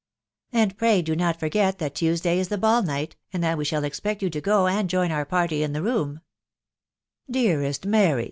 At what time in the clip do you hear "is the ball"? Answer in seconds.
2.39-2.81